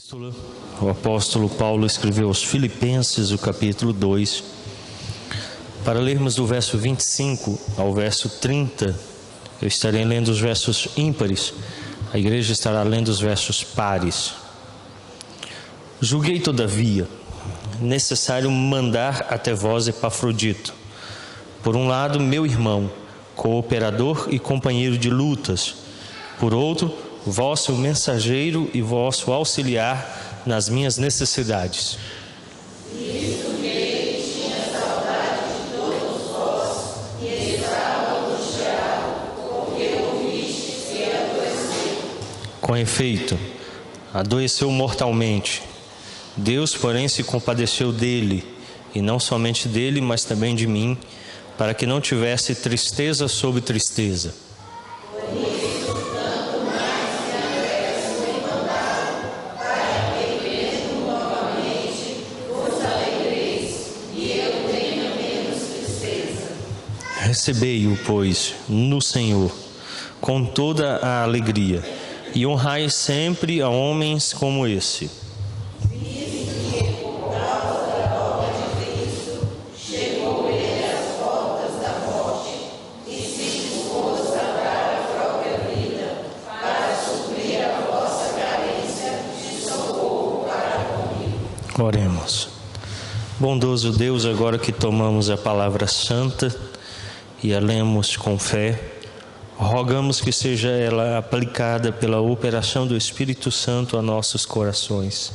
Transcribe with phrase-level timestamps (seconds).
[0.00, 0.32] epístola,
[0.80, 4.42] o apóstolo Paulo escreveu aos Filipenses, o capítulo 2,
[5.84, 8.98] para lermos do verso 25 ao verso 30.
[9.60, 11.52] Eu estarei lendo os versos ímpares,
[12.14, 14.32] a igreja estará lendo os versos pares.
[16.00, 17.06] Julguei, todavia,
[17.78, 20.72] necessário mandar até vós Epafrodito,
[21.62, 22.90] por um lado, meu irmão,
[23.36, 25.74] cooperador e companheiro de lutas,
[26.38, 31.98] por outro, vosso mensageiro e vosso auxiliar nas minhas necessidades.
[42.60, 43.36] Com efeito,
[44.14, 45.62] adoeceu mortalmente.
[46.36, 48.44] Deus, porém, se compadeceu dele,
[48.94, 50.96] e não somente dele, mas também de mim,
[51.58, 54.34] para que não tivesse tristeza sobre tristeza.
[67.30, 69.52] Recebei-o, pois, no Senhor,
[70.20, 71.80] com toda a alegria,
[72.34, 75.08] e honrai sempre a homens como esse.
[91.78, 92.48] Oremos.
[93.38, 96.69] Bondoso Deus, agora que tomamos a palavra santa,
[97.42, 98.78] e a lemos com fé,
[99.56, 105.32] rogamos que seja ela aplicada pela operação do Espírito Santo a nossos corações,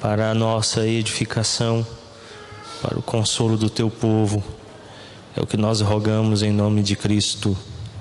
[0.00, 1.86] para a nossa edificação,
[2.82, 4.42] para o consolo do teu povo.
[5.36, 7.56] É o que nós rogamos em nome de Cristo.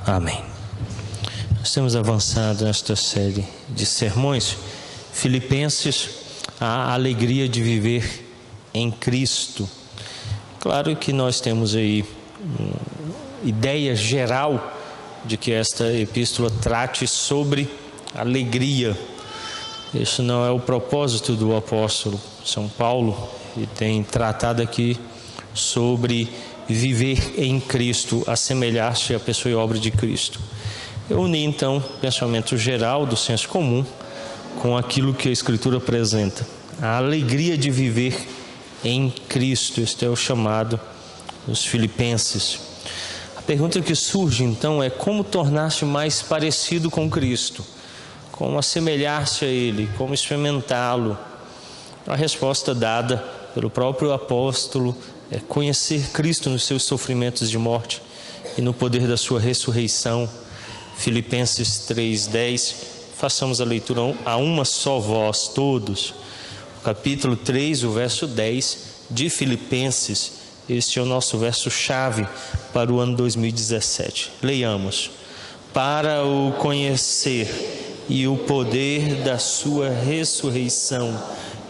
[0.06, 0.44] Amém.
[1.60, 4.56] Nós temos avançado nesta série de sermões,
[5.12, 6.10] Filipenses,
[6.60, 8.26] a alegria de viver
[8.74, 9.68] em Cristo.
[10.60, 12.06] Claro que nós temos aí
[13.46, 14.74] ideia geral
[15.24, 17.70] de que esta epístola trate sobre
[18.14, 18.98] alegria.
[19.94, 25.00] Isso não é o propósito do apóstolo São Paulo, e tem tratado aqui
[25.54, 26.30] sobre
[26.68, 30.40] viver em Cristo, assemelhar-se à pessoa e obra de Cristo.
[31.10, 33.86] Eu uni então o pensamento geral do senso comum
[34.62, 36.46] com aquilo que a Escritura apresenta,
[36.82, 38.18] a alegria de viver
[38.84, 39.80] em Cristo.
[39.82, 40.80] Este é o chamado
[41.48, 42.60] dos Filipenses.
[43.46, 47.64] Pergunta que surge então é como tornar-se mais parecido com Cristo,
[48.32, 51.16] como assemelhar-se a Ele, como experimentá-lo.
[52.08, 53.18] A resposta dada
[53.54, 54.98] pelo próprio apóstolo
[55.30, 58.02] é conhecer Cristo nos seus sofrimentos de morte
[58.58, 60.28] e no poder da sua ressurreição.
[60.98, 62.74] Filipenses 3:10.
[63.16, 66.16] Façamos a leitura a uma só voz todos.
[66.84, 68.78] Capítulo 3, o verso 10
[69.12, 72.28] de Filipenses este é o nosso verso-chave
[72.74, 74.32] para o ano 2017.
[74.42, 75.12] Leiamos.
[75.74, 81.22] Para o conhecer e o poder da sua ressurreição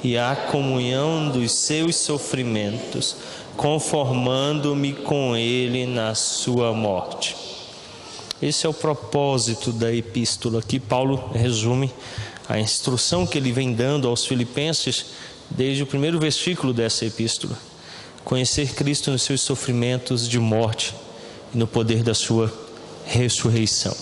[0.03, 3.17] e a comunhão dos seus sofrimentos,
[3.57, 7.35] conformando-me com ele na sua morte.
[8.41, 11.91] Esse é o propósito da epístola que Paulo resume
[12.47, 15.07] a instrução que ele vem dando aos filipenses
[15.50, 17.57] desde o primeiro versículo dessa epístola
[18.25, 20.96] conhecer Cristo nos seus sofrimentos de morte
[21.53, 22.52] e no poder da sua
[23.06, 23.96] ressurreição.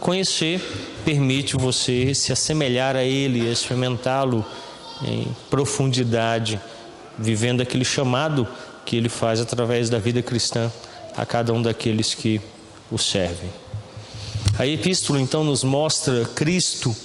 [0.00, 0.62] Conhecer
[1.04, 4.44] permite você se assemelhar a Ele, experimentá-lo
[5.04, 6.58] em profundidade,
[7.18, 8.48] vivendo aquele chamado
[8.86, 10.72] que Ele faz através da vida cristã
[11.14, 12.40] a cada um daqueles que
[12.90, 13.50] o servem.
[14.58, 16.96] A epístola então nos mostra Cristo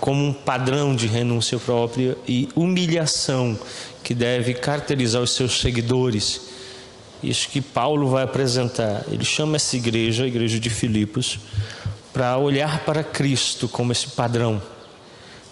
[0.00, 3.58] como um padrão de renúncia própria e humilhação
[4.02, 6.40] que deve caracterizar os seus seguidores.
[7.22, 9.04] Isso que Paulo vai apresentar.
[9.10, 11.38] Ele chama essa igreja, a igreja de Filipos,
[12.12, 14.62] para olhar para Cristo como esse padrão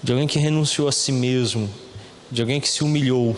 [0.02, 1.68] de alguém que renunciou a si mesmo,
[2.30, 3.36] de alguém que se humilhou.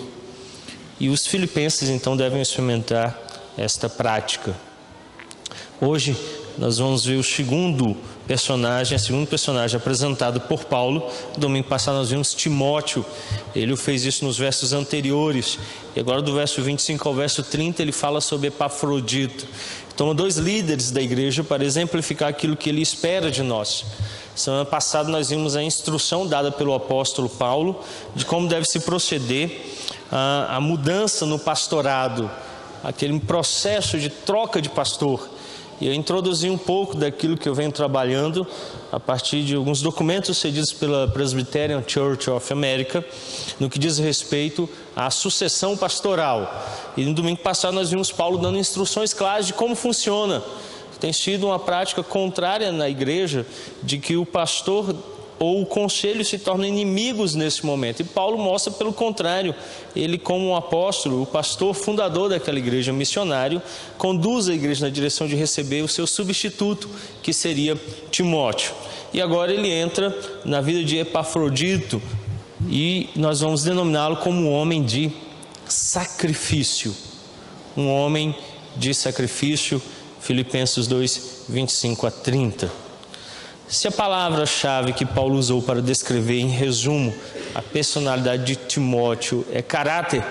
[1.01, 3.19] E os filipenses então devem experimentar
[3.57, 4.55] esta prática.
[5.81, 6.17] Hoje
[6.59, 7.97] nós vamos ver o segundo
[8.27, 11.09] personagem, o segundo personagem apresentado por Paulo.
[11.37, 13.07] Domingo passado nós vimos Timóteo,
[13.55, 15.57] ele fez isso nos versos anteriores.
[15.95, 19.47] E agora do verso 25 ao verso 30 ele fala sobre Epafrodito.
[19.97, 23.85] Toma dois líderes da igreja para exemplificar aquilo que ele espera de nós.
[24.35, 27.81] Semana passada nós vimos a instrução dada pelo apóstolo Paulo
[28.17, 29.65] de como deve se proceder
[30.11, 32.29] a, a mudança no pastorado,
[32.83, 35.38] aquele processo de troca de pastor
[35.81, 38.47] E eu introduzi um pouco daquilo que eu venho trabalhando
[38.91, 43.05] a partir de alguns documentos cedidos pela Presbyterian Church of America,
[43.61, 46.67] no que diz respeito à sucessão pastoral.
[46.97, 50.43] E no domingo passado nós vimos Paulo dando instruções claras de como funciona.
[50.99, 53.47] Tem sido uma prática contrária na igreja
[53.83, 54.97] de que o pastor
[55.39, 58.01] ou o conselho se tornam inimigos nesse momento.
[58.01, 59.55] E Paulo mostra pelo contrário,
[59.95, 63.63] ele como um apóstolo, o pastor fundador daquela igreja missionário,
[63.97, 66.89] conduz a igreja na direção de receber o seu substituto,
[67.23, 67.79] que seria
[68.11, 68.73] Timóteo.
[69.13, 72.03] E agora ele entra na vida de Epafrodito
[72.69, 75.13] e nós vamos denominá-lo como um homem de
[75.67, 76.95] sacrifício.
[77.77, 78.35] Um homem
[78.77, 79.81] de sacrifício,
[80.21, 82.88] Filipenses 2, 25 a 30.
[83.69, 87.15] Se a palavra-chave que Paulo usou para descrever, em resumo,
[87.55, 90.25] a personalidade de Timóteo é caráter,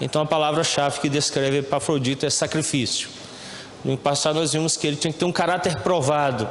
[0.00, 3.08] então a palavra-chave que descreve Epafrodito é sacrifício.
[3.84, 6.48] No passado nós vimos que ele tinha que ter um caráter provado,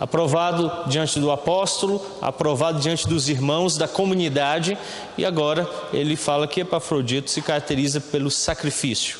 [0.00, 4.76] aprovado diante do apóstolo, aprovado diante dos irmãos da comunidade,
[5.16, 9.19] e agora ele fala que Epafrodito se caracteriza pelo sacrifício.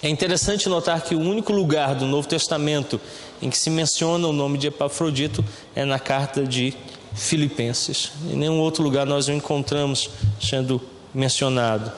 [0.00, 3.00] É interessante notar que o único lugar do Novo Testamento
[3.42, 6.72] em que se menciona o nome de Epafrodito é na carta de
[7.14, 8.12] Filipenses.
[8.30, 10.08] Em nenhum outro lugar nós o encontramos
[10.40, 10.80] sendo
[11.12, 11.90] mencionado.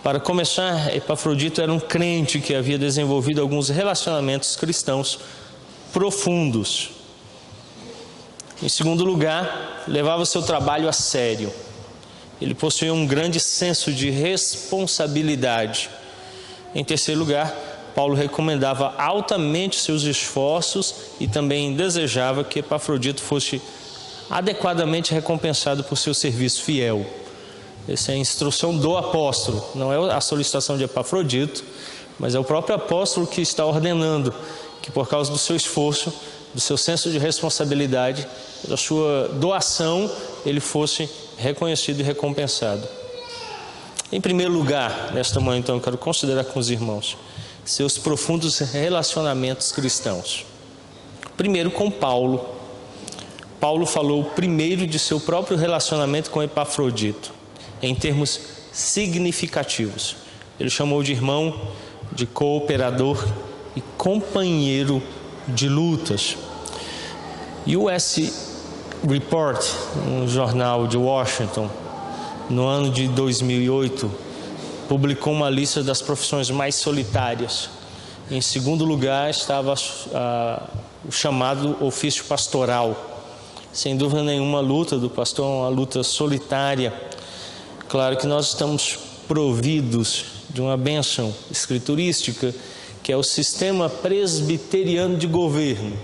[0.00, 5.18] Para começar, Epafrodito era um crente que havia desenvolvido alguns relacionamentos cristãos
[5.92, 6.90] profundos.
[8.62, 11.52] Em segundo lugar, levava seu trabalho a sério.
[12.40, 15.90] Ele possuía um grande senso de responsabilidade
[16.74, 17.54] em terceiro lugar,
[17.94, 23.60] Paulo recomendava altamente seus esforços e também desejava que Epafrodito fosse
[24.30, 27.04] adequadamente recompensado por seu serviço fiel.
[27.88, 31.64] Essa é a instrução do apóstolo, não é a solicitação de Epafrodito,
[32.18, 34.34] mas é o próprio apóstolo que está ordenando
[34.82, 36.12] que, por causa do seu esforço,
[36.52, 38.26] do seu senso de responsabilidade,
[38.66, 40.10] da sua doação,
[40.44, 42.86] ele fosse reconhecido e recompensado.
[44.10, 47.18] Em primeiro lugar, nesta manhã, então, eu quero considerar com os irmãos
[47.62, 50.46] seus profundos relacionamentos cristãos.
[51.36, 52.48] Primeiro com Paulo.
[53.60, 57.34] Paulo falou primeiro de seu próprio relacionamento com Epafrodito,
[57.82, 58.40] em termos
[58.72, 60.16] significativos.
[60.58, 61.68] Ele chamou de irmão,
[62.10, 63.22] de cooperador
[63.76, 65.02] e companheiro
[65.46, 66.34] de lutas.
[67.66, 68.18] US
[69.06, 69.62] Report,
[70.06, 71.68] um jornal de Washington,
[72.50, 74.10] no ano de 2008,
[74.88, 77.68] publicou uma lista das profissões mais solitárias.
[78.30, 79.74] Em segundo lugar estava
[80.14, 80.62] ah,
[81.06, 82.96] o chamado ofício pastoral.
[83.72, 86.92] Sem dúvida nenhuma, a luta do pastor é uma luta solitária.
[87.88, 92.54] Claro que nós estamos providos de uma bênção escriturística,
[93.02, 95.96] que é o sistema presbiteriano de governo.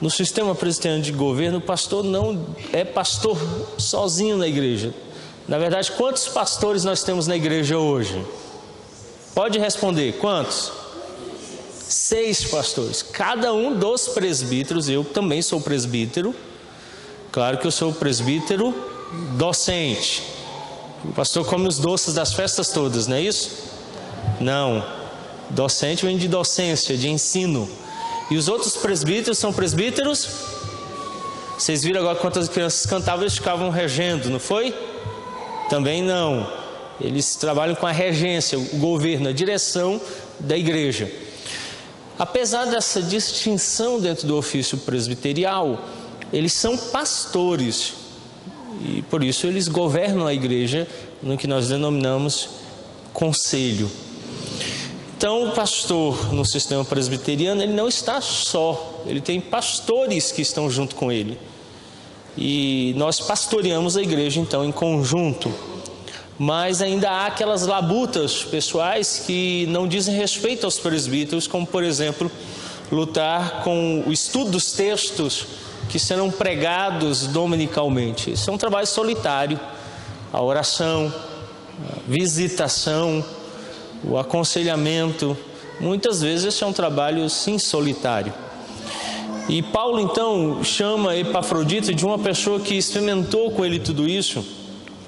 [0.00, 3.38] No sistema presbiteriano de governo, o pastor não é pastor
[3.78, 4.94] sozinho na igreja,
[5.48, 8.22] na verdade, quantos pastores nós temos na igreja hoje?
[9.34, 10.70] Pode responder, quantos?
[11.72, 13.00] Seis pastores.
[13.00, 16.34] Cada um dos presbíteros, eu também sou presbítero.
[17.32, 18.74] Claro que eu sou presbítero
[19.38, 20.22] docente.
[21.02, 23.50] O pastor come os doces das festas todas, não é isso?
[24.40, 24.84] Não.
[25.48, 27.66] Docente vem de docência, de ensino.
[28.30, 30.28] E os outros presbíteros são presbíteros?
[31.56, 34.74] Vocês viram agora quantas crianças cantavam, eles ficavam regendo, não foi?
[35.68, 36.50] Também não.
[37.00, 40.00] Eles trabalham com a regência, o governo, a direção
[40.40, 41.10] da igreja.
[42.18, 45.78] Apesar dessa distinção dentro do ofício presbiterial,
[46.32, 47.94] eles são pastores
[48.84, 50.86] e por isso eles governam a igreja
[51.22, 52.48] no que nós denominamos
[53.12, 53.90] conselho.
[55.16, 60.70] Então, o pastor no sistema presbiteriano, ele não está só, ele tem pastores que estão
[60.70, 61.38] junto com ele.
[62.40, 65.52] E nós pastoreamos a igreja então em conjunto.
[66.38, 72.30] Mas ainda há aquelas labutas pessoais que não dizem respeito aos presbíteros, como por exemplo,
[72.92, 75.46] lutar com o estudo dos textos
[75.88, 78.30] que serão pregados dominicalmente.
[78.30, 79.58] Isso é um trabalho solitário.
[80.32, 81.12] A oração,
[81.90, 83.24] a visitação,
[84.04, 85.36] o aconselhamento,
[85.80, 88.32] muitas vezes esse é um trabalho sim solitário.
[89.48, 94.44] E Paulo então chama Epafrodito de uma pessoa que experimentou com ele tudo isso.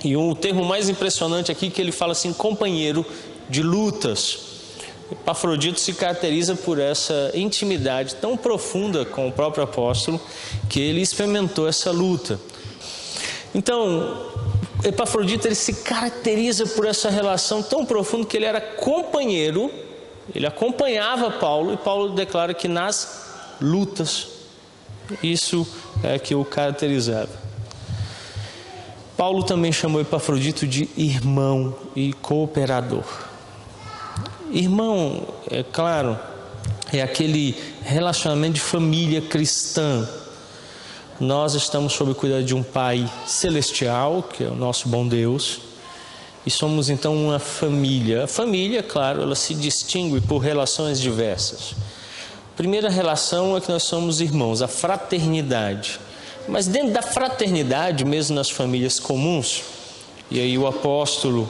[0.03, 3.05] E o termo mais impressionante aqui é que ele fala assim, companheiro
[3.51, 4.39] de lutas.
[5.13, 10.19] Epafrodito se caracteriza por essa intimidade tão profunda com o próprio apóstolo
[10.71, 12.41] que ele experimentou essa luta.
[13.55, 14.27] Então,
[14.83, 19.71] Epafrodito ele se caracteriza por essa relação tão profunda que ele era companheiro
[20.35, 23.30] Ele acompanhava Paulo e Paulo declara que nas
[23.61, 24.29] lutas,
[25.23, 25.67] isso
[26.02, 27.40] é que o caracterizava.
[29.17, 33.05] Paulo também chamou Epafrodito de irmão e cooperador.
[34.50, 36.19] Irmão, é claro,
[36.93, 40.09] é aquele relacionamento de família cristã.
[41.21, 45.61] Nós estamos sob o cuidado de um Pai celestial, que é o nosso bom Deus,
[46.47, 48.25] e somos então uma família.
[48.25, 51.75] A família, claro, ela se distingue por relações diversas.
[52.61, 55.99] Primeira relação é que nós somos irmãos, a fraternidade.
[56.47, 59.62] Mas dentro da fraternidade, mesmo nas famílias comuns,
[60.31, 61.49] e aí o apóstolo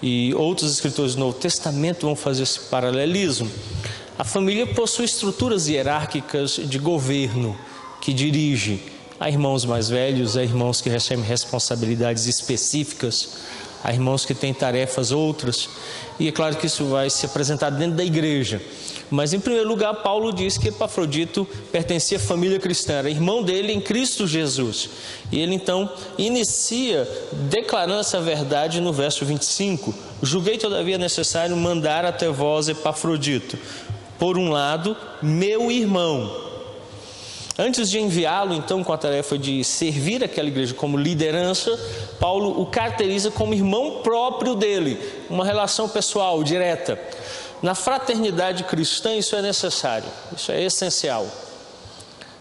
[0.00, 3.50] e outros escritores do Novo Testamento vão fazer esse paralelismo.
[4.16, 7.58] A família possui estruturas hierárquicas de governo
[8.00, 8.80] que dirige
[9.18, 13.38] a irmãos mais velhos, a irmãos que recebem responsabilidades específicas,
[13.82, 15.68] a irmãos que têm tarefas outras,
[16.16, 18.62] e é claro que isso vai se apresentar dentro da igreja.
[19.14, 23.72] Mas em primeiro lugar, Paulo diz que Epafrodito pertencia à família cristã, era irmão dele
[23.72, 24.90] em Cristo Jesus.
[25.30, 27.08] E ele então inicia
[27.48, 33.56] declarando essa verdade no verso 25: Julguei todavia necessário mandar até vós Epafrodito,
[34.18, 36.42] por um lado, meu irmão.
[37.56, 41.70] Antes de enviá-lo então com a tarefa de servir aquela igreja como liderança,
[42.18, 44.98] Paulo o caracteriza como irmão próprio dele,
[45.30, 46.98] uma relação pessoal direta.
[47.64, 50.06] Na fraternidade cristã, isso é necessário,
[50.36, 51.26] isso é essencial.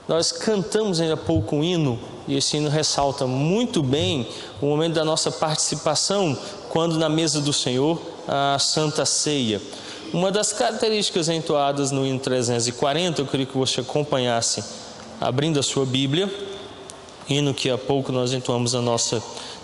[0.06, 4.28] Nós cantamos ainda pouco um hino, e esse hino ressalta muito bem
[4.62, 6.38] o momento da nossa participação
[6.68, 9.62] quando na mesa do Senhor a Santa Ceia.
[10.12, 14.62] Uma das características entoadas no hino 340, eu queria que você acompanhasse
[15.22, 16.30] abrindo a sua Bíblia,
[17.30, 19.24] hino que há pouco nós entoamos na nossa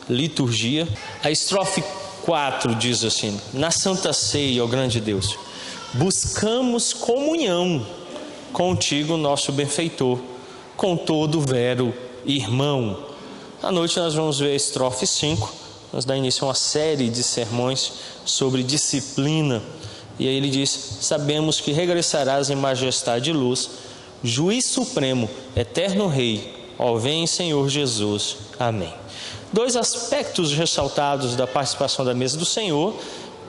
[0.10, 0.88] liturgia.
[1.22, 1.84] A estrofe
[2.24, 5.49] 4 diz assim: Na Santa Ceia, ó grande Deus
[5.94, 7.86] buscamos comunhão
[8.54, 10.20] contigo, nosso benfeitor,
[10.76, 11.94] com todo vero
[12.26, 13.06] irmão.
[13.62, 15.54] À noite nós vamos ver a estrofe 5,
[15.92, 17.94] nós dá início a uma série de sermões
[18.24, 19.62] sobre disciplina.
[20.18, 23.70] E aí ele diz: Sabemos que regressarás em majestade e luz,
[24.24, 28.38] juiz supremo, eterno rei, ó vem Senhor Jesus.
[28.60, 28.94] Amém.
[29.52, 32.96] Dois aspectos ressaltados da participação da mesa do Senhor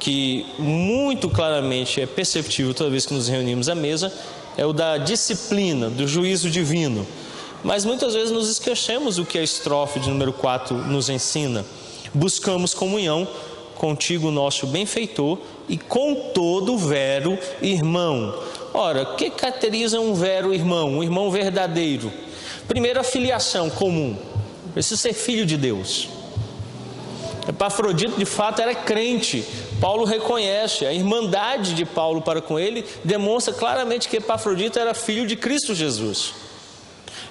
[0.01, 4.13] que muito claramente é perceptível toda vez que nos reunimos à mesa,
[4.57, 7.07] é o da disciplina, do juízo divino.
[7.63, 11.65] Mas muitas vezes nos esquecemos o que a estrofe de número 4 nos ensina.
[12.13, 13.29] Buscamos comunhão
[13.77, 15.39] contigo, nosso benfeitor,
[15.69, 18.35] e com todo vero irmão.
[18.73, 22.11] Ora, o que caracteriza um vero irmão, um irmão verdadeiro?
[22.67, 24.17] Primeiro, a filiação comum.
[24.73, 26.09] Precisa ser filho de Deus.
[27.49, 29.45] Epafrodito de fato era crente.
[29.81, 35.27] Paulo reconhece, a irmandade de Paulo para com ele demonstra claramente que Epafrodito era filho
[35.27, 36.35] de Cristo Jesus.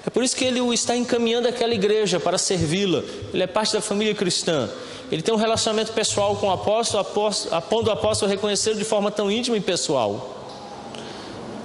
[0.04, 3.02] É por isso que ele o está encaminhando àquela igreja para servi-la.
[3.32, 4.68] Ele é parte da família cristã.
[5.12, 7.06] Ele tem um relacionamento pessoal com o apóstolo,
[7.50, 10.36] a ponto do apóstolo reconhecer de forma tão íntima e pessoal.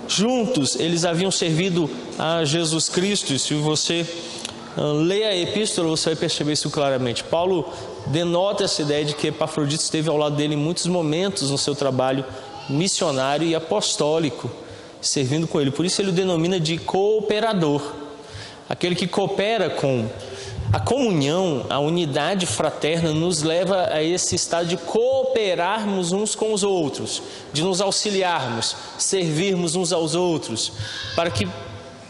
[0.07, 4.05] Juntos eles haviam servido a Jesus Cristo, e se você
[4.77, 7.23] ah, leia a epístola, você vai perceber isso claramente.
[7.23, 7.71] Paulo
[8.07, 11.75] denota essa ideia de que Epafrodito esteve ao lado dele em muitos momentos no seu
[11.75, 12.25] trabalho
[12.69, 14.49] missionário e apostólico,
[15.01, 15.71] servindo com ele.
[15.71, 17.81] Por isso ele o denomina de cooperador,
[18.69, 20.07] aquele que coopera com
[20.73, 26.63] a comunhão, a unidade fraterna nos leva a esse estado de cooperarmos uns com os
[26.63, 27.21] outros,
[27.53, 30.73] de nos auxiliarmos, servirmos uns aos outros,
[31.15, 31.47] para que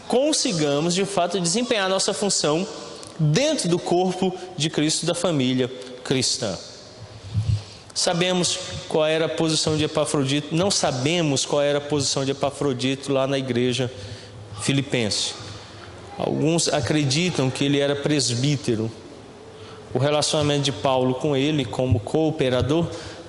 [0.08, 2.66] consigamos de fato desempenhar nossa função
[3.18, 5.70] dentro do corpo de Cristo da família
[6.06, 6.56] cristã.
[7.92, 8.58] Sabemos
[8.88, 13.26] qual era a posição de Epafrodito, não sabemos qual era a posição de Epafrodito lá
[13.26, 13.90] na igreja
[14.60, 15.34] filipense.
[16.18, 18.90] Alguns acreditam que ele era presbítero.
[19.92, 22.86] O relacionamento de Paulo com ele, como cooperador,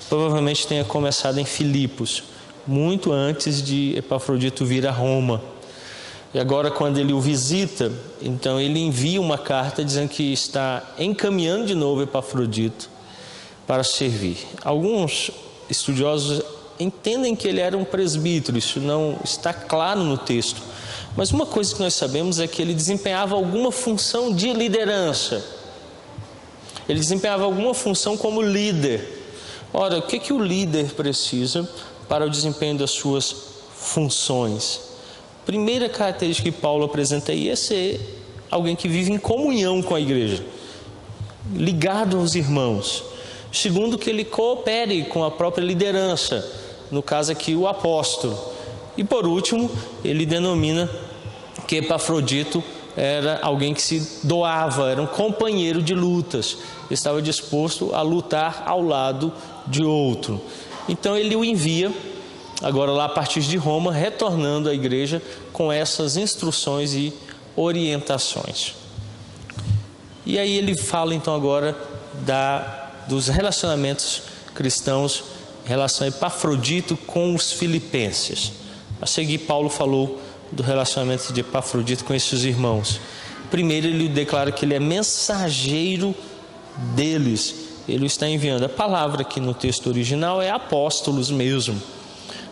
[0.09, 2.23] provavelmente tenha começado em Filipos,
[2.65, 5.41] muito antes de Epafrodito vir a Roma.
[6.33, 7.91] E agora, quando ele o visita,
[8.21, 12.89] então ele envia uma carta dizendo que está encaminhando de novo Epafrodito
[13.65, 14.37] para servir.
[14.63, 15.31] Alguns
[15.69, 16.41] estudiosos
[16.79, 20.61] entendem que ele era um presbítero, isso não está claro no texto.
[21.15, 25.43] Mas uma coisa que nós sabemos é que ele desempenhava alguma função de liderança.
[26.87, 29.25] Ele desempenhava alguma função como líder.
[29.73, 31.67] Ora, o que, que o líder precisa
[32.07, 33.35] para o desempenho das suas
[33.75, 34.86] funções?
[35.47, 38.01] Primeira característica que Paulo apresenta aí é ser
[38.51, 40.43] alguém que vive em comunhão com a igreja,
[41.55, 43.01] ligado aos irmãos.
[43.49, 46.45] Segundo, que ele coopere com a própria liderança,
[46.91, 48.37] no caso aqui o apóstolo.
[48.97, 49.71] E por último,
[50.03, 50.89] ele denomina
[51.65, 52.61] que Epafrodito
[52.97, 56.57] era alguém que se doava, era um companheiro de lutas,
[56.91, 59.31] estava disposto a lutar ao lado
[59.65, 60.41] de outro.
[60.89, 61.89] Então ele o envia,
[62.61, 65.21] agora lá a partir de Roma, retornando à igreja
[65.53, 67.13] com essas instruções e
[67.55, 68.75] orientações.
[70.25, 71.77] E aí ele fala então agora
[72.25, 74.23] da, dos relacionamentos
[74.53, 75.23] cristãos
[75.65, 78.51] em relação a Epafrodito com os filipenses.
[79.01, 80.19] A seguir, Paulo falou
[80.51, 82.99] do relacionamento de Epafrodito com esses irmãos.
[83.51, 86.15] Primeiro, ele declara que ele é mensageiro
[86.95, 87.55] deles,
[87.87, 88.63] ele está enviando.
[88.63, 91.81] A palavra aqui no texto original é apóstolos mesmo.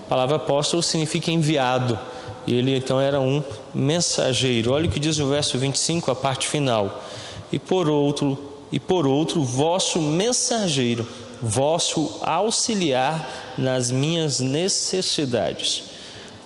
[0.06, 1.98] A palavra apóstolo significa enviado.
[2.46, 3.44] E ele então era um
[3.74, 4.72] mensageiro.
[4.72, 7.04] Olha o que diz o verso 25, a parte final.
[7.52, 8.38] E por outro,
[8.72, 11.08] e por outro, vosso mensageiro,
[11.42, 15.84] vosso auxiliar nas minhas necessidades.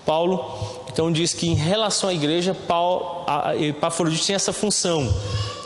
[0.06, 3.24] Paulo então diz que em relação à igreja, Paulo,
[3.60, 5.08] Epafrodito tinha essa função,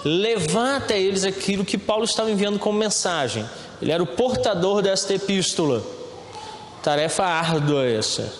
[0.03, 3.45] levar até eles aquilo que Paulo estava enviando como mensagem.
[3.81, 5.81] Ele era o portador desta epístola.
[6.83, 8.31] Tarefa árdua essa,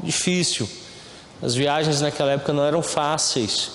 [0.00, 0.68] difícil.
[1.42, 3.70] As viagens naquela época não eram fáceis.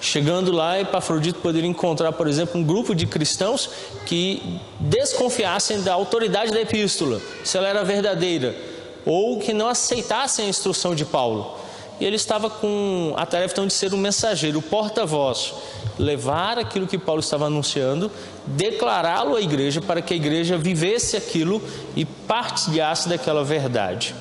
[0.00, 3.68] Chegando lá, Epafrodito poderia encontrar, por exemplo, um grupo de cristãos
[4.06, 8.56] que desconfiassem da autoridade da epístola, se ela era verdadeira,
[9.04, 11.56] ou que não aceitassem a instrução de Paulo.
[12.00, 15.52] E ele estava com a tarefa então, de ser um mensageiro, o porta-voz,
[15.98, 18.10] levar aquilo que Paulo estava anunciando,
[18.46, 21.62] declará-lo à igreja para que a igreja vivesse aquilo
[21.94, 24.14] e partilhasse daquela verdade.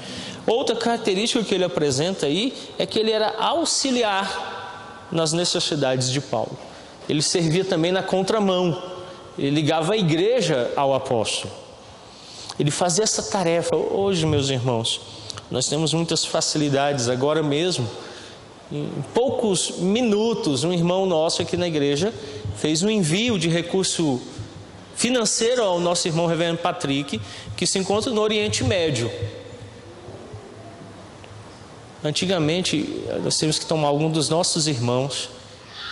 [0.45, 6.57] Outra característica que ele apresenta aí é que ele era auxiliar nas necessidades de Paulo.
[7.07, 8.81] Ele servia também na contramão,
[9.37, 11.53] ele ligava a igreja ao apóstolo.
[12.59, 13.75] Ele fazia essa tarefa.
[13.75, 15.01] Hoje, meus irmãos,
[15.49, 17.09] nós temos muitas facilidades.
[17.09, 17.87] Agora mesmo,
[18.71, 22.13] em poucos minutos, um irmão nosso aqui na igreja
[22.55, 24.21] fez um envio de recurso
[24.95, 27.19] financeiro ao nosso irmão Reverendo Patrick,
[27.57, 29.11] que se encontra no Oriente Médio.
[32.03, 35.29] Antigamente, nós temos que tomar algum dos nossos irmãos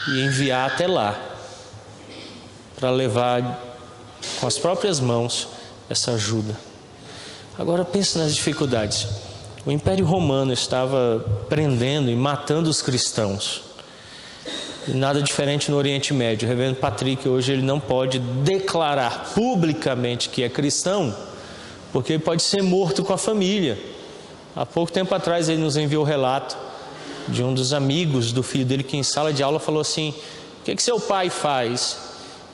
[0.08, 1.20] e enviar até lá,
[2.80, 3.62] para levar
[4.40, 5.50] com as próprias mãos
[5.90, 6.58] essa ajuda.
[7.58, 9.29] Agora pense nas dificuldades.
[9.66, 13.62] O Império Romano estava prendendo e matando os cristãos.
[14.88, 16.46] Nada diferente no Oriente Médio.
[16.46, 21.14] O reverendo Patrick hoje ele não pode declarar publicamente que é cristão,
[21.92, 23.78] porque ele pode ser morto com a família.
[24.56, 26.58] Há pouco tempo atrás ele nos enviou o relato
[27.28, 30.14] de um dos amigos do filho dele que em sala de aula falou assim:
[30.62, 31.98] "O que, que seu pai faz?"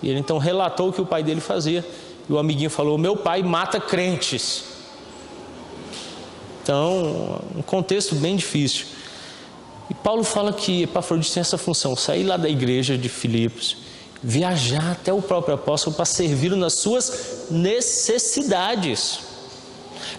[0.01, 1.85] E ele então relatou o que o pai dele fazia.
[2.27, 4.74] E o amiguinho falou: "Meu pai mata crentes."
[6.65, 8.87] Então, um contexto bem difícil.
[9.87, 13.77] E Paulo fala que Epafrodito tem essa função: sair lá da igreja de Filipos,
[14.23, 19.19] viajar até o próprio apóstolo para servir nas suas necessidades.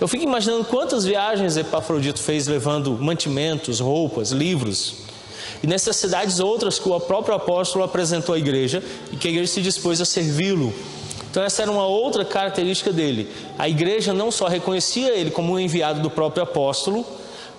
[0.01, 4.99] Eu fico imaginando quantas viagens Epafrodito fez levando mantimentos, roupas, livros
[5.65, 9.63] e necessidades outras que o próprio apóstolo apresentou à igreja e que a igreja se
[9.63, 10.73] dispôs a servi-lo.
[11.37, 13.31] Então, essa era uma outra característica dele.
[13.59, 17.05] A igreja não só reconhecia ele como um enviado do próprio apóstolo,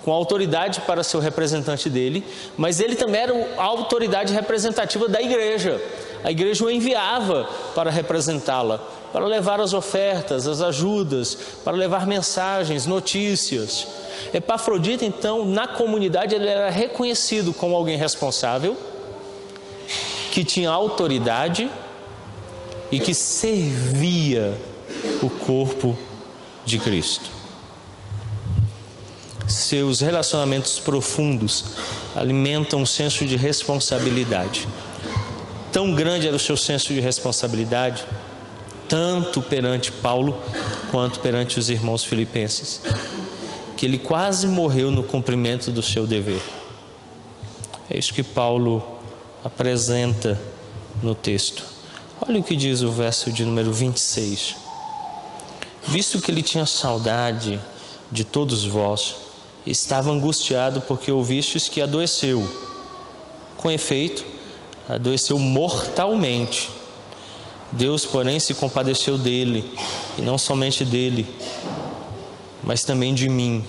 [0.04, 2.24] com autoridade para ser o representante dele,
[2.56, 5.80] mas ele também era a autoridade representativa da igreja.
[6.24, 8.80] A igreja o enviava para representá-la
[9.12, 13.86] para levar as ofertas, as ajudas, para levar mensagens, notícias.
[14.34, 18.76] Epafrodito, então, na comunidade, ele era reconhecido como alguém responsável,
[20.32, 21.70] que tinha autoridade
[22.90, 24.56] e que servia
[25.22, 25.96] o corpo
[26.64, 27.30] de Cristo.
[29.46, 31.64] Seus relacionamentos profundos
[32.14, 34.68] alimentam um senso de responsabilidade.
[35.72, 38.04] Tão grande era o seu senso de responsabilidade
[38.88, 40.40] tanto perante Paulo
[40.90, 42.80] quanto perante os irmãos filipenses,
[43.76, 46.40] que ele quase morreu no cumprimento do seu dever.
[47.90, 48.82] É isso que Paulo
[49.44, 50.40] apresenta
[51.02, 51.77] no texto.
[52.20, 54.56] Olha o que diz o verso de número 26.
[55.86, 57.60] Visto que ele tinha saudade
[58.10, 59.14] de todos vós,
[59.64, 62.46] estava angustiado porque ouvistes que adoeceu.
[63.56, 64.24] Com efeito,
[64.88, 66.68] adoeceu mortalmente.
[67.70, 69.70] Deus, porém, se compadeceu dele,
[70.18, 71.24] e não somente dele,
[72.64, 73.64] mas também de mim,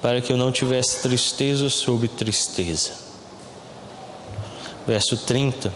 [0.00, 2.90] para que eu não tivesse tristeza sobre tristeza.
[4.84, 5.72] Verso 30: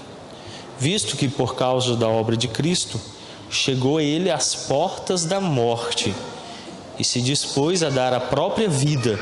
[0.78, 3.00] Visto que por causa da obra de Cristo
[3.50, 6.14] chegou ele às portas da morte,
[6.98, 9.18] e se dispôs a dar a própria vida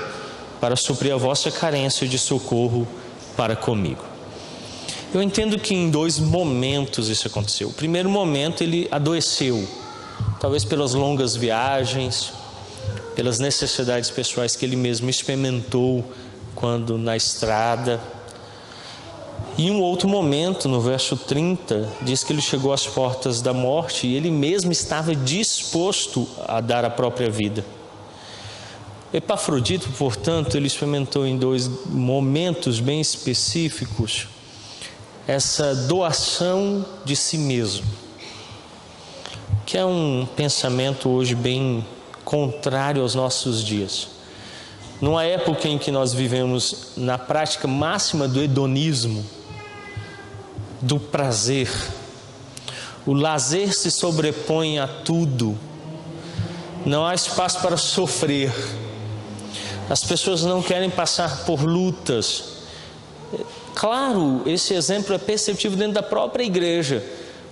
[0.61, 2.87] para suprir a vossa carência de socorro
[3.37, 4.05] para comigo.
[5.13, 7.69] Eu entendo que em dois momentos isso aconteceu.
[7.69, 9.67] O primeiro momento ele adoeceu,
[10.41, 12.33] talvez pelas longas viagens,
[13.15, 16.05] pelas necessidades pessoais que ele mesmo experimentou
[16.55, 18.01] quando na estrada.
[19.57, 24.05] E um outro momento, no verso 30, diz que ele chegou às portas da morte
[24.05, 27.65] e ele mesmo estava disposto a dar a própria vida.
[29.13, 34.27] Epafrodito, portanto, ele experimentou em dois momentos bem específicos
[35.25, 37.87] essa doação de si mesmo,
[39.65, 41.87] que é um pensamento hoje bem
[42.25, 44.09] contrário aos nossos dias.
[45.01, 49.25] Numa época em que nós vivemos na prática máxima do hedonismo,
[50.85, 51.71] do prazer,
[53.07, 55.59] o lazer se sobrepõe a tudo,
[56.87, 58.53] não há espaço para sofrer
[59.89, 62.45] as pessoas não querem passar por lutas.
[63.75, 67.05] Claro, esse exemplo é perceptível dentro da própria igreja.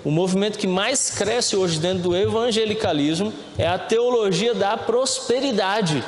[0.05, 6.03] O movimento que mais cresce hoje dentro do evangelicalismo é a teologia da prosperidade.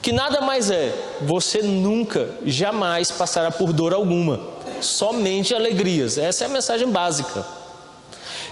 [0.00, 4.40] Que nada mais é, você nunca, jamais passará por dor alguma,
[4.80, 6.18] somente alegrias.
[6.18, 7.44] Essa é a mensagem básica.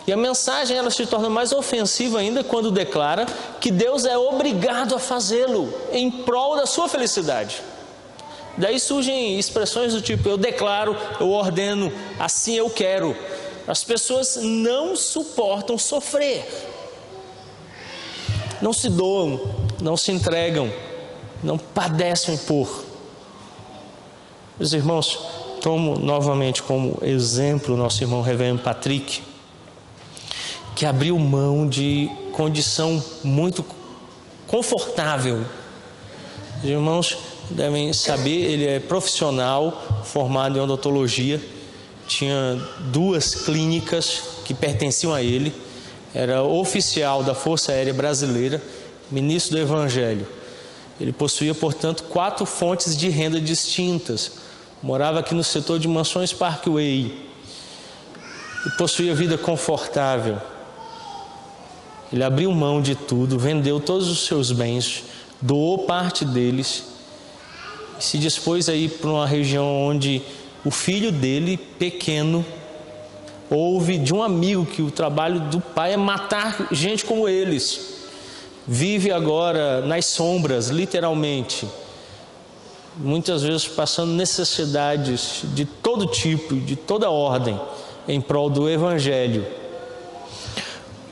[0.06, 3.26] E a mensagem ela se torna mais ofensiva ainda quando declara
[3.60, 7.60] que Deus é obrigado a fazê-lo em prol da sua felicidade.
[8.56, 13.14] Daí surgem expressões do tipo: eu declaro, eu ordeno, assim eu quero.
[13.66, 16.42] As pessoas não suportam sofrer,
[18.62, 19.38] não se doam,
[19.78, 20.72] não se entregam,
[21.42, 22.82] não padecem por.
[24.58, 25.18] Meus irmãos,
[25.60, 29.22] tomo novamente como exemplo nosso irmão Reverendo Patrick
[30.78, 33.64] que abriu mão de condição muito
[34.46, 35.44] confortável.
[36.62, 37.18] Os irmãos
[37.50, 41.42] devem saber, ele é profissional, formado em odontologia,
[42.06, 45.52] tinha duas clínicas que pertenciam a ele,
[46.14, 48.62] era oficial da Força Aérea Brasileira,
[49.10, 50.28] ministro do Evangelho.
[51.00, 54.30] Ele possuía, portanto, quatro fontes de renda distintas.
[54.80, 57.12] Morava aqui no setor de Mansões Parkway
[58.64, 60.38] e possuía vida confortável.
[62.12, 65.02] Ele abriu mão de tudo, vendeu todos os seus bens,
[65.42, 66.84] doou parte deles
[67.98, 70.22] e se dispôs a ir para uma região onde
[70.64, 72.46] o filho dele, pequeno,
[73.50, 77.96] ouve de um amigo que o trabalho do pai é matar gente como eles.
[78.64, 81.66] Vive agora nas sombras, literalmente.
[82.98, 87.58] Muitas vezes passando necessidades de todo tipo, de toda ordem,
[88.08, 89.46] em prol do Evangelho.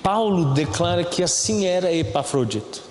[0.03, 2.83] Paulo declara que assim era Epafrodito.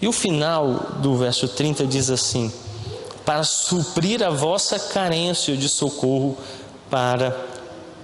[0.00, 2.52] E o final do verso 30 diz assim:
[3.24, 6.38] para suprir a vossa carência de socorro
[6.88, 7.36] para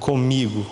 [0.01, 0.67] comigo.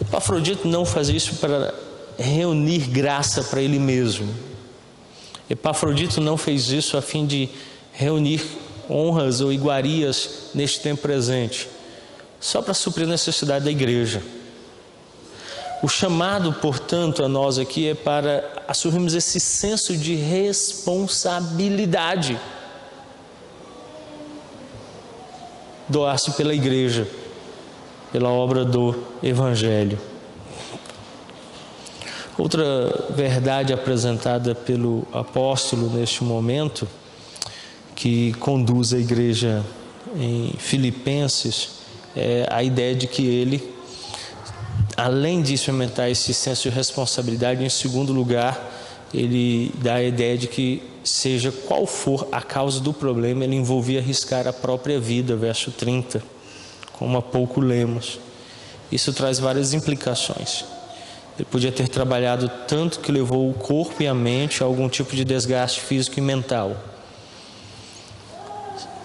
[0.00, 1.72] Epafrodito não faz isso para
[2.18, 4.32] reunir graça para ele mesmo.
[5.48, 7.48] Epafrodito não fez isso a fim de
[7.92, 8.42] reunir
[8.88, 11.68] honras ou iguarias neste tempo presente
[12.44, 14.22] só para suprir a necessidade da igreja.
[15.82, 22.38] O chamado, portanto, a nós aqui é para assumirmos esse senso de responsabilidade.
[25.88, 27.08] Doar-se pela igreja,
[28.12, 29.98] pela obra do Evangelho.
[32.36, 32.64] Outra
[33.10, 36.88] verdade apresentada pelo apóstolo neste momento,
[37.94, 39.64] que conduz a igreja
[40.16, 41.70] em Filipenses,
[42.16, 43.72] é, a ideia de que ele,
[44.96, 48.72] além de experimentar esse senso de responsabilidade, em segundo lugar,
[49.12, 54.00] ele dá a ideia de que, seja qual for a causa do problema, ele envolvia
[54.00, 56.20] arriscar a própria vida, verso 30,
[56.94, 58.18] como há pouco lemos.
[58.90, 60.73] Isso traz várias implicações.
[61.36, 65.16] Ele podia ter trabalhado tanto que levou o corpo e a mente a algum tipo
[65.16, 66.76] de desgaste físico e mental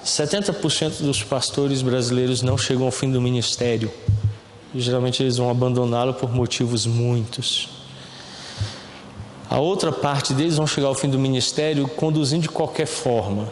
[0.09, 3.91] 70% dos pastores brasileiros não chegam ao fim do ministério.
[4.73, 7.69] E, geralmente eles vão abandoná-lo por motivos muitos.
[9.49, 13.47] A outra parte deles vão chegar ao fim do ministério conduzindo de qualquer forma.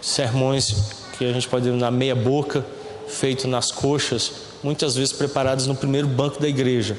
[0.00, 2.64] Sermões que a gente pode na meia boca,
[3.08, 4.32] feito nas coxas,
[4.62, 6.96] muitas vezes preparados no primeiro banco da igreja.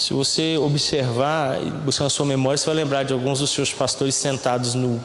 [0.00, 3.70] Se você observar e buscar na sua memória, você vai lembrar de alguns dos seus
[3.70, 4.98] pastores sentados no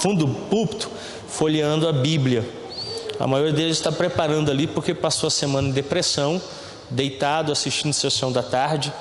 [0.00, 0.90] fundo do púlpito,
[1.28, 2.44] folheando a Bíblia.
[3.20, 6.42] A maioria deles está preparando ali porque passou a semana em depressão,
[6.90, 8.92] deitado assistindo sessão da tarde,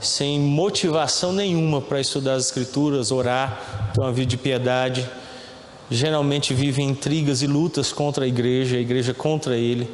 [0.00, 5.06] sem motivação nenhuma para estudar as Escrituras, orar, ter uma vida de piedade.
[5.90, 9.86] Geralmente vivem intrigas e lutas contra a igreja, a igreja contra ele,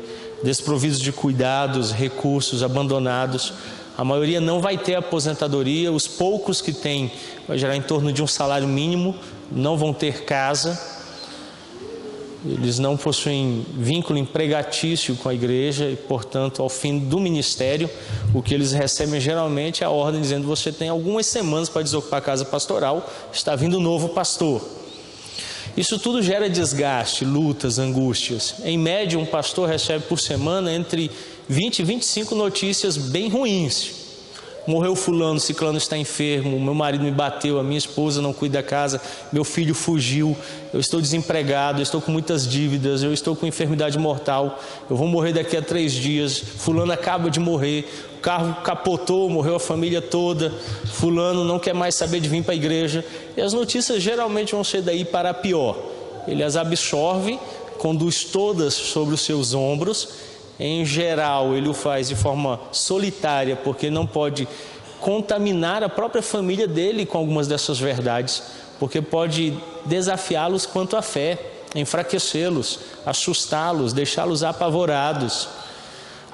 [0.44, 3.52] desprovidos de cuidados, recursos, abandonados.
[3.98, 7.10] A maioria não vai ter aposentadoria, os poucos que têm
[7.48, 9.16] vai gerar em torno de um salário mínimo,
[9.50, 10.80] não vão ter casa,
[12.46, 17.90] eles não possuem vínculo empregatício com a igreja e, portanto, ao fim do ministério,
[18.32, 22.20] o que eles recebem geralmente é a ordem dizendo: você tem algumas semanas para desocupar
[22.20, 24.64] a casa pastoral, está vindo um novo pastor.
[25.76, 28.54] Isso tudo gera desgaste, lutas, angústias.
[28.64, 31.10] Em média, um pastor recebe por semana entre
[31.48, 33.98] 20 e 25 notícias bem ruins
[34.68, 38.62] morreu fulano, ciclano está enfermo, meu marido me bateu, a minha esposa não cuida da
[38.62, 39.00] casa,
[39.32, 40.36] meu filho fugiu,
[40.74, 45.08] eu estou desempregado, eu estou com muitas dívidas, eu estou com enfermidade mortal, eu vou
[45.08, 50.02] morrer daqui a três dias, fulano acaba de morrer, o carro capotou, morreu a família
[50.02, 50.52] toda,
[50.92, 53.02] fulano não quer mais saber de vir para a igreja,
[53.38, 55.78] e as notícias geralmente vão ser daí para pior.
[56.26, 57.38] Ele as absorve,
[57.78, 60.27] conduz todas sobre os seus ombros
[60.58, 64.48] em geral, ele o faz de forma solitária, porque não pode
[65.00, 68.42] contaminar a própria família dele com algumas dessas verdades,
[68.80, 71.38] porque pode desafiá-los quanto à fé,
[71.74, 75.48] enfraquecê-los, assustá-los, deixá-los apavorados.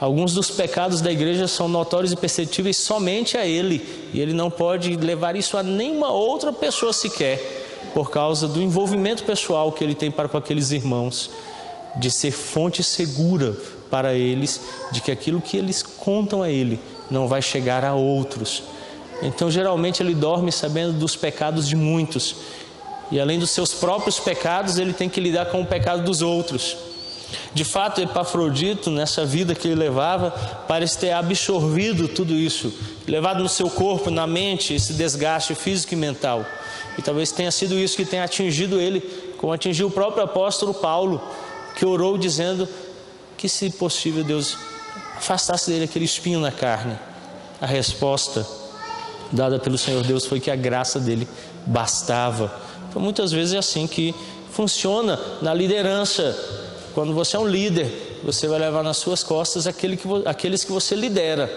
[0.01, 4.51] Alguns dos pecados da igreja são notórios e perceptíveis somente a ele, e ele não
[4.51, 9.95] pode levar isso a nenhuma outra pessoa sequer, por causa do envolvimento pessoal que ele
[9.95, 11.31] tem para com aqueles irmãos,
[11.97, 13.55] de ser fonte segura
[13.95, 18.65] para eles de que aquilo que eles contam a ele não vai chegar a outros.
[19.23, 22.35] Então, geralmente, ele dorme sabendo dos pecados de muitos,
[23.13, 26.77] e além dos seus próprios pecados, ele tem que lidar com o pecado dos outros.
[27.53, 30.33] De fato, Epafrodito, nessa vida que ele levava,
[30.67, 32.75] parece ter absorvido tudo isso,
[33.07, 36.45] levado no seu corpo, na mente, esse desgaste físico e mental.
[36.99, 39.01] E talvez tenha sido isso que tenha atingido ele,
[39.39, 41.23] como atingiu o próprio apóstolo Paulo,
[41.77, 42.69] que orou dizendo:
[43.45, 44.57] que, se possível, Deus
[45.19, 46.99] afastasse dele aquele espinho na carne.
[47.61, 48.47] A resposta
[49.31, 51.29] dada pelo Senhor Deus foi que a graça dele
[51.67, 52.51] bastava.
[52.89, 54.15] Então, muitas vezes é assim que
[54.51, 56.35] funciona na liderança.
[56.95, 60.73] Quando você é um líder, você vai levar nas suas costas aquele que, aqueles que
[60.73, 61.53] você lidera.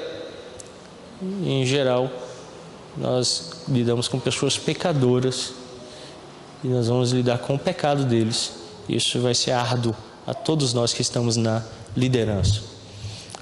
[1.21, 2.11] E, em geral,
[2.97, 5.53] nós lidamos com pessoas pecadoras
[6.65, 8.51] e nós vamos lidar com o pecado deles.
[8.89, 9.95] Isso vai ser árduo
[10.27, 11.63] a todos nós que estamos na
[11.95, 12.61] liderança.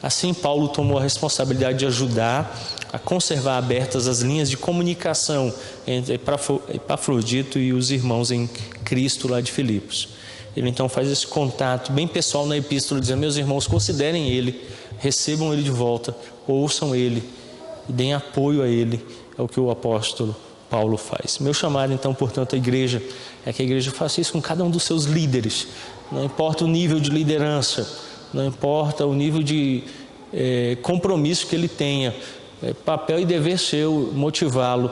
[0.01, 2.55] Assim, Paulo tomou a responsabilidade de ajudar
[2.93, 5.51] a conservar abertas as linhas de comunicação
[5.87, 8.47] entre Epafrodito e os irmãos em
[8.85, 10.09] Cristo lá de Filipos.
[10.55, 14.63] Ele então faz esse contato bem pessoal na epístola, dizendo: Meus irmãos, considerem ele,
[14.99, 16.15] recebam ele de volta,
[16.47, 17.21] ouçam ele
[17.87, 19.03] deem apoio a ele.
[19.37, 20.35] É o que o apóstolo
[20.69, 21.39] Paulo faz.
[21.39, 23.01] Meu chamado, então, portanto, à igreja
[23.45, 25.67] é que a igreja faça isso com cada um dos seus líderes,
[26.11, 27.87] não importa o nível de liderança,
[28.33, 29.83] não importa o nível de
[30.33, 32.13] é, compromisso que ele tenha,
[32.61, 34.91] é papel e dever seu motivá-lo,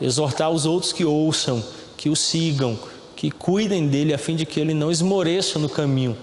[0.00, 1.62] exortar os outros que ouçam,
[1.96, 2.78] que o sigam,
[3.16, 6.16] que cuidem dele a fim de que ele não esmoreça no caminho.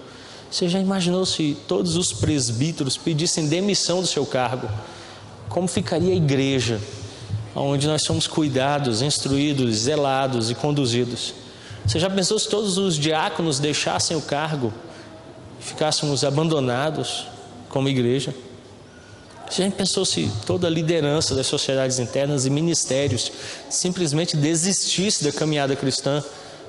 [0.50, 4.68] Você já imaginou se todos os presbíteros pedissem demissão do seu cargo?
[5.48, 6.78] Como ficaria a igreja,
[7.54, 11.34] onde nós somos cuidados, instruídos, zelados e conduzidos?
[11.86, 14.72] Você já pensou se todos os diáconos deixassem o cargo?
[15.62, 17.26] ficássemos abandonados
[17.68, 18.34] como igreja?
[19.48, 23.30] Você já pensou se toda a liderança das sociedades internas e ministérios
[23.68, 26.22] simplesmente desistisse da caminhada cristã?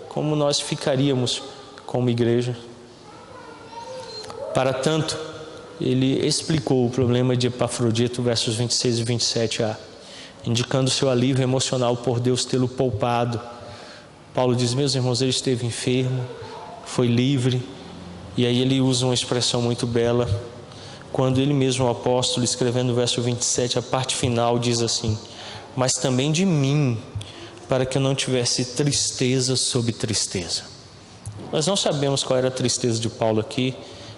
[0.09, 1.41] Como nós ficaríamos
[1.85, 2.55] como igreja?
[4.53, 5.17] Para tanto,
[5.81, 9.75] ele explicou o problema de Epafrodito, versos 26 e 27a,
[10.45, 13.39] indicando seu alívio emocional por Deus tê-lo poupado.
[14.33, 16.25] Paulo diz: Meus irmãos, ele esteve enfermo,
[16.85, 17.61] foi livre,
[18.35, 20.27] e aí ele usa uma expressão muito bela,
[21.11, 25.17] quando ele mesmo, o apóstolo, escrevendo o verso 27, a parte final diz assim:
[25.75, 26.97] Mas também de mim,
[27.69, 30.63] para que eu não tivesse tristeza sobre tristeza.
[31.51, 33.75] Nós não sabemos qual era a tristeza de Paulo aqui,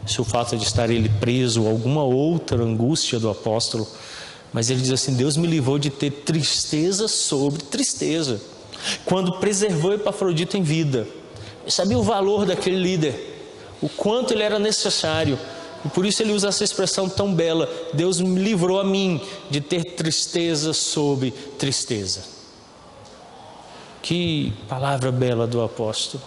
[0.07, 3.85] se o fato de estar ele preso ou alguma outra angústia do apóstolo,
[4.53, 8.39] mas ele diz assim: Deus me livrou de ter tristeza sobre tristeza,
[9.05, 11.07] quando preservou Epafrodito em vida.
[11.63, 13.35] Eu sabia o valor daquele líder
[13.81, 15.37] o quanto ele era necessário.
[15.83, 19.61] E por isso ele usa essa expressão tão bela: Deus me livrou a mim de
[19.61, 22.23] ter tristeza sobre tristeza.
[24.01, 26.23] Que palavra bela do apóstolo.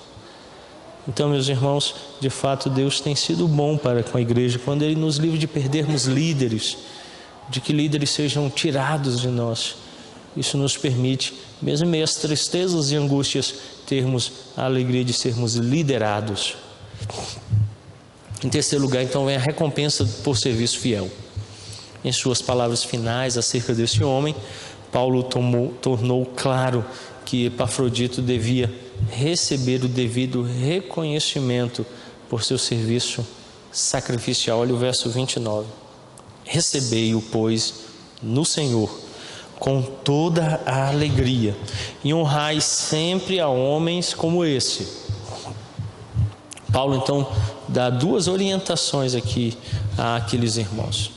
[1.07, 4.95] Então, meus irmãos, de fato Deus tem sido bom para com a igreja quando ele
[4.95, 6.77] nos livra de perdermos líderes,
[7.49, 9.77] de que líderes sejam tirados de nós.
[10.39, 13.53] Isso nos permite, mesmo em meio às tristezas e angústias,
[13.85, 16.55] termos a alegria de sermos liderados.
[18.45, 21.11] Em terceiro lugar, então, vem a recompensa por serviço fiel.
[22.05, 24.33] Em suas palavras finais acerca desse homem,
[24.93, 26.85] Paulo tomou, tornou claro
[27.25, 28.73] que Epafrodito devia
[29.11, 31.85] receber o devido reconhecimento
[32.29, 33.27] por seu serviço
[33.73, 34.61] sacrificial.
[34.61, 35.67] Olha o verso 29.
[36.45, 37.75] Recebei-o, pois,
[38.23, 39.08] no Senhor,
[39.59, 41.57] com toda a alegria,
[42.05, 45.09] e honrai sempre a homens como esse.
[46.73, 47.27] Paulo então
[47.67, 49.57] dá duas orientações aqui
[49.97, 51.11] àqueles irmãos.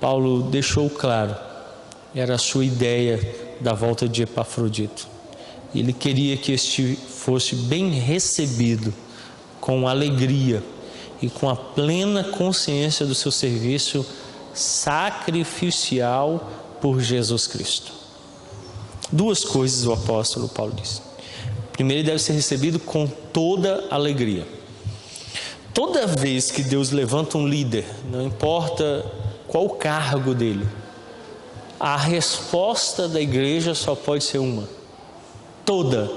[0.00, 1.36] Paulo deixou claro,
[2.14, 3.20] era a sua ideia
[3.60, 5.06] da volta de Epafrodito.
[5.74, 8.92] Ele queria que este fosse bem recebido,
[9.60, 10.62] com alegria
[11.20, 14.06] e com a plena consciência do seu serviço
[14.54, 17.92] sacrificial por Jesus Cristo.
[19.10, 21.02] Duas coisas o apóstolo Paulo diz.
[21.72, 24.46] Primeiro, ele deve ser recebido com toda alegria.
[25.72, 29.04] Toda vez que Deus levanta um líder, não importa
[29.46, 30.66] qual o cargo dele,
[31.78, 34.66] a resposta da igreja só pode ser uma:
[35.64, 36.10] toda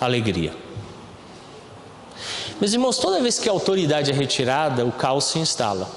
[0.00, 0.54] alegria.
[2.60, 5.90] Meus irmãos, toda vez que a autoridade é retirada, o caos se instala.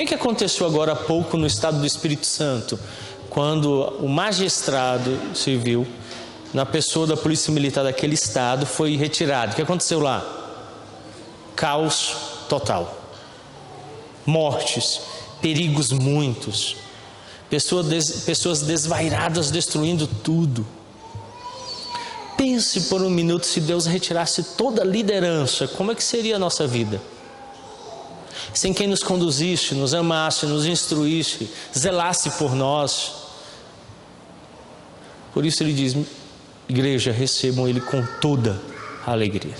[0.00, 2.80] Que, que aconteceu agora há pouco no estado do Espírito Santo,
[3.28, 5.86] quando o magistrado civil,
[6.54, 9.52] na pessoa da polícia militar daquele estado, foi retirado?
[9.52, 10.24] O que aconteceu lá?
[11.54, 12.16] Caos
[12.48, 12.98] total.
[14.24, 15.02] Mortes,
[15.42, 16.76] perigos muitos,
[17.50, 20.66] pessoas, des, pessoas desvairadas destruindo tudo.
[22.38, 26.38] Pense por um minuto se Deus retirasse toda a liderança, como é que seria a
[26.38, 27.02] nossa vida?
[28.52, 33.12] Sem quem nos conduzisse, nos amasse, nos instruísse, zelasse por nós.
[35.32, 35.96] Por isso ele diz:
[36.68, 38.60] igreja, recebam ele com toda
[39.06, 39.54] a alegria.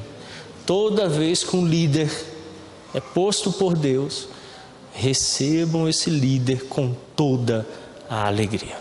[0.67, 2.11] Toda vez que um líder
[2.95, 4.29] é posto por Deus,
[4.93, 7.67] recebam esse líder com toda
[8.09, 8.77] a alegria.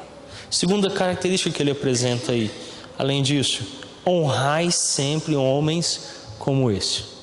[0.50, 2.50] Segunda característica que ele apresenta aí,
[2.98, 3.64] além disso,
[4.06, 6.02] honrai sempre homens
[6.40, 7.19] como esse.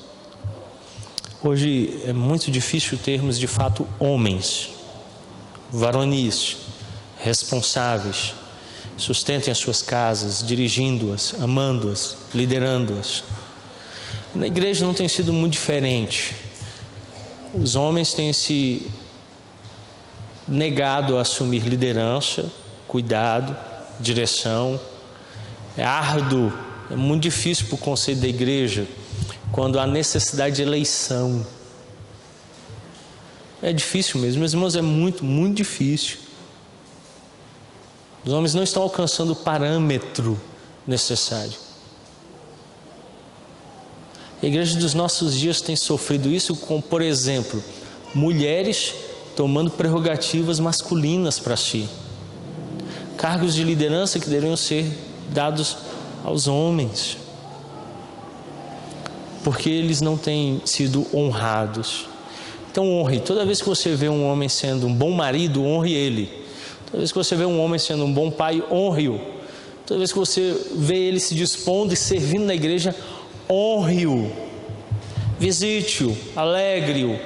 [1.47, 4.69] Hoje é muito difícil termos de fato homens,
[5.71, 6.57] varonis,
[7.17, 8.33] responsáveis,
[8.97, 13.23] sustentem as suas casas, dirigindo-as, amando-as, liderando-as.
[14.35, 16.35] Na igreja não tem sido muito diferente.
[17.53, 18.85] Os homens têm se
[20.45, 22.51] negado a assumir liderança,
[22.89, 23.55] cuidado,
[24.01, 24.77] direção.
[25.77, 26.51] É árduo
[26.91, 28.85] é muito difícil para o conselho da igreja
[29.51, 31.45] quando há necessidade de eleição.
[33.61, 36.17] É difícil mesmo, meus irmãos, é muito, muito difícil.
[38.25, 40.39] Os homens não estão alcançando o parâmetro
[40.85, 41.53] necessário.
[44.41, 47.63] A igreja dos nossos dias tem sofrido isso com, por exemplo,
[48.13, 48.93] mulheres
[49.35, 51.89] tomando prerrogativas masculinas para si.
[53.17, 54.85] Cargos de liderança que deveriam ser
[55.29, 55.77] dados
[56.23, 57.17] aos homens,
[59.43, 62.07] porque eles não têm sido honrados.
[62.71, 63.19] Então honre.
[63.19, 66.29] Toda vez que você vê um homem sendo um bom marido, honre ele.
[66.85, 69.19] Toda vez que você vê um homem sendo um bom pai, honre-o.
[69.85, 72.95] Toda vez que você vê ele se dispondo e servindo na igreja,
[73.49, 74.31] honre-o.
[75.39, 77.19] Visite-o, alegre-o.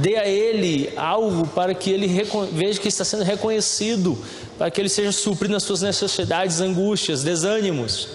[0.00, 2.08] Dê a ele algo para que ele
[2.52, 4.18] veja que está sendo reconhecido
[4.62, 8.08] para que Ele seja suprido nas suas necessidades, angústias, desânimos.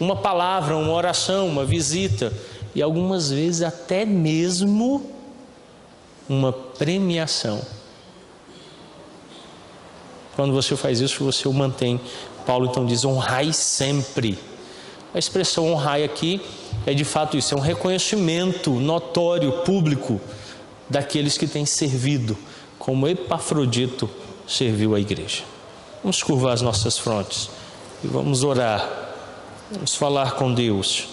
[0.00, 2.32] Uma palavra, uma oração, uma visita
[2.74, 5.04] e algumas vezes até mesmo
[6.28, 7.60] uma premiação.
[10.36, 12.00] Quando você faz isso, você o mantém.
[12.46, 14.38] Paulo então diz: honrai sempre.
[15.12, 16.40] A expressão honrai aqui
[16.86, 20.20] é de fato isso, é um reconhecimento notório, público,
[20.88, 22.36] daqueles que têm servido,
[22.78, 24.08] como Epafrodito
[24.46, 25.42] serviu a igreja.
[26.02, 27.50] Vamos curvar as nossas frontes
[28.04, 29.07] e vamos orar,
[29.70, 31.06] vamos falar com Deus.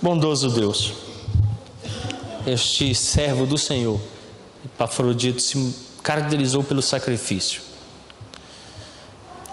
[0.00, 0.92] Bondoso Deus,
[2.46, 4.00] este servo do Senhor,
[4.64, 7.62] Epafrodito, se caracterizou pelo sacrifício.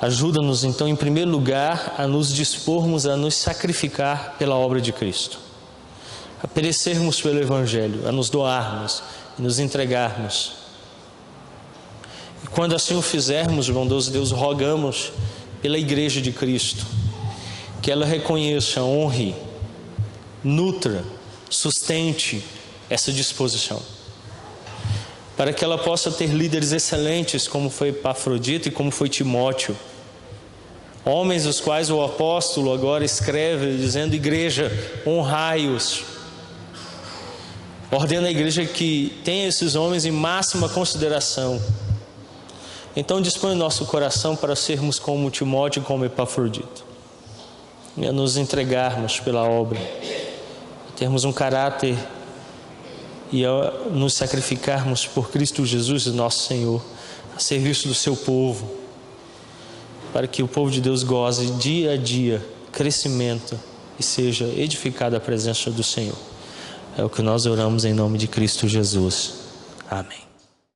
[0.01, 5.39] Ajuda-nos então, em primeiro lugar, a nos dispormos a nos sacrificar pela obra de Cristo,
[6.43, 9.03] a perecermos pelo Evangelho, a nos doarmos
[9.37, 10.61] e nos entregarmos
[12.43, 15.11] e quando assim o fizermos, bondoso Deus, rogamos
[15.61, 16.85] pela Igreja de Cristo,
[17.81, 19.35] que ela reconheça, honre,
[20.43, 21.03] nutra,
[21.49, 22.43] sustente
[22.89, 23.81] essa disposição.
[25.37, 29.75] para que ela possa ter líderes excelentes, como foi Epafrodito e como foi Timóteo.
[31.03, 34.71] Homens os quais o apóstolo agora escreve dizendo: Igreja,
[35.07, 36.03] honrai-os.
[37.89, 41.59] Ordena a igreja que tenha esses homens em máxima consideração.
[42.95, 46.90] Então dispõe o nosso coração para sermos como Timóteo e como Epafrodito.
[47.97, 49.79] E a nos entregarmos pela obra.
[50.95, 51.97] Termos um caráter
[53.31, 56.83] e a nos sacrificarmos por Cristo Jesus, nosso Senhor,
[57.35, 58.69] a serviço do seu povo,
[60.13, 63.59] para que o povo de Deus goze dia a dia crescimento
[63.99, 66.17] e seja edificada a presença do Senhor.
[66.97, 69.33] É o que nós oramos em nome de Cristo Jesus.
[69.89, 70.30] Amém.